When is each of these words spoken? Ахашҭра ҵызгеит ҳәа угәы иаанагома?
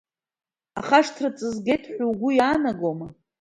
Ахашҭра 0.79 1.29
ҵызгеит 1.37 1.83
ҳәа 1.93 2.05
угәы 2.11 2.29
иаанагома? 2.35 3.07